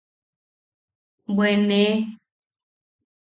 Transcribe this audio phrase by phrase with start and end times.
[1.35, 1.83] Bwe ne.